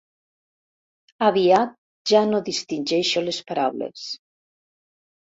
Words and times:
Aviat 1.27 1.75
ja 2.11 2.21
no 2.29 2.39
distingeixo 2.47 3.23
les 3.27 3.39
paraules. 3.53 4.07